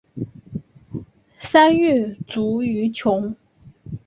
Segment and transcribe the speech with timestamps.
[1.37, 3.35] 三月卒于琼。